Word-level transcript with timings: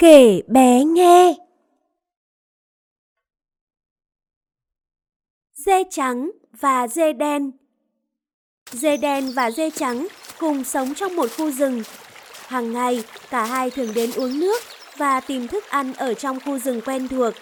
Kể 0.00 0.42
bé 0.46 0.84
nghe 0.84 1.34
Dê 5.54 5.84
trắng 5.90 6.30
và 6.60 6.88
dê 6.88 7.12
đen 7.12 7.50
Dê 8.70 8.96
đen 8.96 9.32
và 9.34 9.50
dê 9.50 9.70
trắng 9.70 10.06
cùng 10.38 10.64
sống 10.64 10.94
trong 10.94 11.16
một 11.16 11.30
khu 11.36 11.50
rừng. 11.50 11.82
Hàng 12.46 12.72
ngày, 12.72 13.04
cả 13.30 13.44
hai 13.44 13.70
thường 13.70 13.94
đến 13.94 14.10
uống 14.16 14.40
nước 14.40 14.62
và 14.96 15.20
tìm 15.20 15.48
thức 15.48 15.64
ăn 15.68 15.92
ở 15.94 16.14
trong 16.14 16.38
khu 16.44 16.58
rừng 16.58 16.80
quen 16.80 17.08
thuộc. 17.08 17.34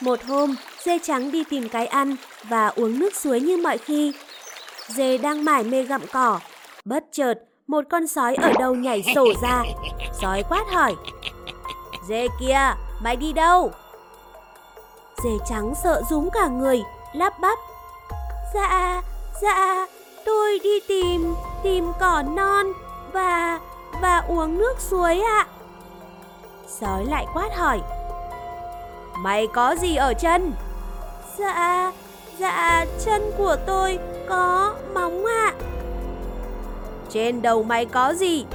Một 0.00 0.22
hôm, 0.22 0.56
dê 0.84 0.98
trắng 0.98 1.32
đi 1.32 1.44
tìm 1.44 1.68
cái 1.68 1.86
ăn 1.86 2.16
và 2.48 2.66
uống 2.66 2.98
nước 2.98 3.16
suối 3.16 3.40
như 3.40 3.56
mọi 3.56 3.78
khi. 3.78 4.12
Dê 4.88 5.18
đang 5.18 5.44
mải 5.44 5.64
mê 5.64 5.82
gặm 5.82 6.02
cỏ. 6.12 6.40
Bất 6.84 7.04
chợt, 7.12 7.34
một 7.66 7.84
con 7.90 8.06
sói 8.06 8.34
ở 8.34 8.52
đâu 8.58 8.74
nhảy 8.74 9.02
sổ 9.14 9.26
ra. 9.42 9.62
Sói 10.22 10.42
quát 10.48 10.64
hỏi. 10.72 10.94
Dê 12.08 12.28
kia, 12.40 12.74
mày 13.00 13.16
đi 13.16 13.32
đâu? 13.32 13.72
Dê 15.24 15.30
trắng 15.48 15.74
sợ 15.82 16.02
rúm 16.10 16.28
cả 16.30 16.46
người, 16.46 16.82
lắp 17.12 17.40
bắp. 17.40 17.58
Dạ, 18.54 19.02
dạ, 19.42 19.86
tôi 20.24 20.58
đi 20.64 20.80
tìm, 20.88 21.34
tìm 21.62 21.92
cỏ 22.00 22.22
non 22.22 22.66
và, 23.12 23.60
và 24.02 24.18
uống 24.28 24.58
nước 24.58 24.80
suối 24.80 25.20
ạ. 25.20 25.46
Sói 26.68 27.04
lại 27.04 27.26
quát 27.34 27.56
hỏi. 27.56 27.80
Mày 29.18 29.46
có 29.46 29.76
gì 29.80 29.96
ở 29.96 30.14
chân? 30.14 30.52
Dạ, 31.36 31.92
dạ, 32.38 32.84
chân 33.04 33.30
của 33.38 33.56
tôi 33.66 33.98
có 34.28 34.74
móng 34.94 35.24
ạ. 35.24 35.52
Trên 37.10 37.42
đầu 37.42 37.62
mày 37.62 37.86
có 37.86 38.14
gì? 38.14 38.46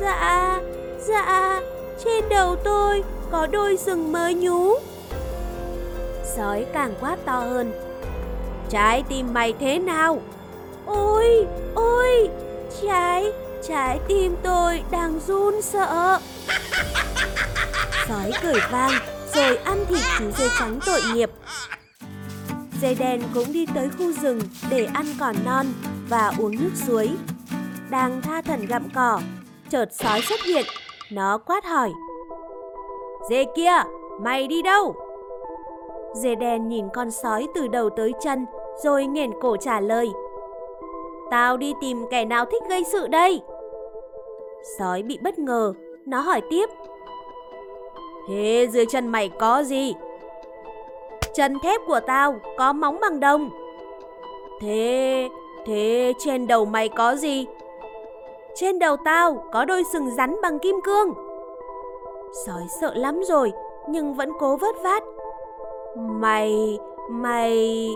Dạ, 0.00 0.60
dạ, 0.98 1.60
trên 2.04 2.28
đầu 2.28 2.56
tôi 2.64 3.04
có 3.30 3.46
đôi 3.46 3.76
sừng 3.76 4.12
mới 4.12 4.34
nhú. 4.34 4.74
Sói 6.36 6.66
càng 6.72 6.94
quát 7.00 7.16
to 7.24 7.38
hơn. 7.38 7.72
Trái 8.70 9.02
tim 9.08 9.34
mày 9.34 9.54
thế 9.60 9.78
nào? 9.78 10.20
Ôi, 10.86 11.46
ôi, 11.74 12.28
trái, 12.82 13.32
trái 13.68 13.98
tim 14.08 14.36
tôi 14.42 14.82
đang 14.90 15.20
run 15.26 15.62
sợ. 15.62 16.18
Sói 18.08 18.32
cười 18.42 18.60
vang 18.70 18.92
rồi 19.34 19.56
ăn 19.56 19.84
thịt 19.88 20.00
chú 20.18 20.24
dê 20.38 20.48
trắng 20.58 20.78
tội 20.86 21.00
nghiệp. 21.14 21.30
Dê 22.82 22.94
đen 22.94 23.22
cũng 23.34 23.52
đi 23.52 23.66
tới 23.74 23.88
khu 23.98 24.12
rừng 24.12 24.40
để 24.70 24.84
ăn 24.94 25.06
cỏ 25.20 25.32
non 25.44 25.66
và 26.08 26.32
uống 26.38 26.56
nước 26.60 26.70
suối. 26.86 27.10
Đang 27.90 28.22
tha 28.22 28.42
thần 28.42 28.66
gặm 28.66 28.90
cỏ, 28.94 29.20
chợt 29.70 29.88
sói 29.92 30.22
xuất 30.22 30.40
hiện, 30.42 30.64
nó 31.10 31.38
quát 31.38 31.64
hỏi. 31.64 31.92
Dê 33.30 33.44
kia, 33.54 33.72
mày 34.20 34.46
đi 34.46 34.62
đâu? 34.62 34.94
Dê 36.14 36.34
đen 36.34 36.68
nhìn 36.68 36.88
con 36.94 37.10
sói 37.10 37.48
từ 37.54 37.68
đầu 37.68 37.90
tới 37.90 38.12
chân 38.20 38.46
rồi 38.82 39.06
nghển 39.06 39.30
cổ 39.40 39.56
trả 39.56 39.80
lời. 39.80 40.12
Tao 41.30 41.56
đi 41.56 41.74
tìm 41.80 42.06
kẻ 42.10 42.24
nào 42.24 42.44
thích 42.44 42.62
gây 42.68 42.84
sự 42.84 43.08
đây. 43.08 43.42
Sói 44.78 45.02
bị 45.02 45.18
bất 45.22 45.38
ngờ, 45.38 45.72
nó 46.06 46.20
hỏi 46.20 46.40
tiếp. 46.50 46.70
Thế 48.28 48.68
dưới 48.72 48.86
chân 48.86 49.08
mày 49.08 49.28
có 49.28 49.62
gì? 49.62 49.94
Chân 51.34 51.58
thép 51.58 51.80
của 51.86 52.00
tao 52.00 52.36
có 52.56 52.72
móng 52.72 52.98
bằng 53.00 53.20
đồng. 53.20 53.50
Thế, 54.60 55.28
thế 55.66 56.12
trên 56.18 56.46
đầu 56.46 56.64
mày 56.64 56.88
có 56.88 57.16
gì? 57.16 57.46
Trên 58.54 58.78
đầu 58.78 58.96
tao 59.04 59.44
có 59.52 59.64
đôi 59.64 59.82
sừng 59.92 60.10
rắn 60.10 60.36
bằng 60.42 60.58
kim 60.58 60.80
cương. 60.84 61.14
Sói 62.46 62.62
sợ 62.80 62.94
lắm 62.94 63.20
rồi, 63.28 63.52
nhưng 63.88 64.14
vẫn 64.14 64.30
cố 64.38 64.56
vớt 64.56 64.74
vát. 64.82 65.02
Mày, 65.96 66.78
mày, 67.10 67.88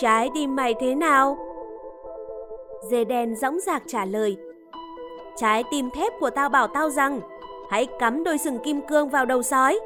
trái 0.00 0.30
tim 0.34 0.56
mày 0.56 0.74
thế 0.74 0.94
nào? 0.94 1.38
Dê 2.90 3.04
đen 3.04 3.36
dõng 3.36 3.60
dạc 3.60 3.82
trả 3.86 4.04
lời. 4.04 4.36
Trái 5.36 5.64
tim 5.70 5.90
thép 5.90 6.12
của 6.20 6.30
tao 6.30 6.48
bảo 6.48 6.66
tao 6.66 6.90
rằng 6.90 7.20
hãy 7.70 7.86
cắm 7.98 8.24
đôi 8.24 8.38
sừng 8.38 8.58
kim 8.58 8.80
cương 8.80 9.08
vào 9.08 9.24
đầu 9.24 9.42
sói. 9.42 9.80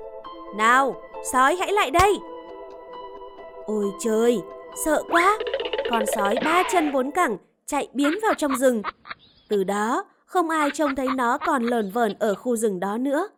Nào, 0.56 0.94
sói 1.32 1.56
hãy 1.56 1.72
lại 1.72 1.91
đây. 1.91 2.19
Ôi 3.66 3.84
trời, 4.00 4.42
sợ 4.84 5.03
quá. 5.10 5.38
Con 5.91 6.03
sói 6.16 6.37
ba 6.44 6.62
chân 6.72 6.92
bốn 6.92 7.10
cẳng 7.10 7.37
chạy 7.66 7.88
biến 7.92 8.12
vào 8.22 8.34
trong 8.34 8.56
rừng. 8.56 8.82
Từ 9.48 9.65
đó, 9.65 10.04
không 10.28 10.50
ai 10.50 10.71
trông 10.75 10.97
thấy 10.97 11.06
nó 11.16 11.39
còn 11.39 11.62
lờn 11.62 11.91
vờn 11.91 12.15
ở 12.19 12.34
khu 12.34 12.56
rừng 12.56 12.81
đó 12.81 12.99
nữa. 12.99 13.28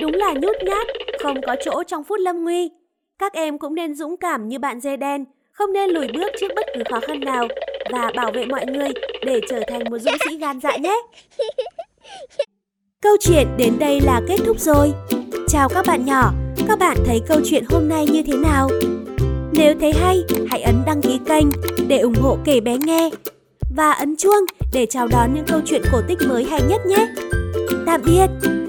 Đúng 0.00 0.14
là 0.14 0.32
nhút 0.32 0.56
nhát, 0.66 0.86
không 1.22 1.36
có 1.46 1.56
chỗ 1.64 1.82
trong 1.86 2.04
phút 2.04 2.20
lâm 2.20 2.44
nguy. 2.44 2.70
Các 3.18 3.32
em 3.32 3.58
cũng 3.58 3.74
nên 3.74 3.94
dũng 3.94 4.16
cảm 4.16 4.48
như 4.48 4.58
bạn 4.58 4.80
dê 4.80 4.96
đen, 4.96 5.24
không 5.52 5.72
nên 5.72 5.90
lùi 5.90 6.08
bước 6.14 6.32
trước 6.40 6.46
bất 6.56 6.66
cứ 6.74 6.82
khó 6.90 7.00
khăn 7.00 7.20
nào 7.20 7.48
và 7.92 8.10
bảo 8.16 8.32
vệ 8.32 8.46
mọi 8.46 8.66
người 8.66 8.88
để 9.26 9.40
trở 9.48 9.60
thành 9.68 9.90
một 9.90 9.98
dũng 9.98 10.16
sĩ 10.28 10.36
gan 10.36 10.60
dạ 10.60 10.76
nhé. 10.76 11.02
Câu 13.00 13.16
chuyện 13.20 13.46
đến 13.58 13.72
đây 13.80 14.00
là 14.00 14.20
kết 14.28 14.36
thúc 14.46 14.60
rồi. 14.60 14.92
Chào 15.48 15.68
các 15.68 15.84
bạn 15.88 16.04
nhỏ, 16.04 16.32
các 16.68 16.78
bạn 16.78 16.96
thấy 17.06 17.20
câu 17.28 17.40
chuyện 17.44 17.64
hôm 17.70 17.88
nay 17.88 18.06
như 18.12 18.22
thế 18.26 18.32
nào? 18.36 18.68
Nếu 19.52 19.74
thấy 19.80 19.92
hay, 19.92 20.22
hãy 20.50 20.62
ấn 20.62 20.74
đăng 20.86 21.00
ký 21.02 21.20
kênh 21.26 21.46
để 21.88 21.98
ủng 21.98 22.14
hộ 22.22 22.38
kể 22.44 22.60
bé 22.60 22.76
nghe 22.86 23.10
và 23.76 23.92
ấn 23.92 24.16
chuông 24.16 24.44
để 24.72 24.86
chào 24.86 25.08
đón 25.08 25.34
những 25.34 25.44
câu 25.48 25.60
chuyện 25.66 25.82
cổ 25.92 26.02
tích 26.08 26.18
mới 26.28 26.44
hay 26.44 26.60
nhất 26.68 26.80
nhé. 26.86 27.08
Tạm 27.86 28.00
biệt! 28.04 28.61